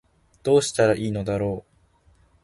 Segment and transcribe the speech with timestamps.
[0.41, 1.71] どうしたら良いのだろう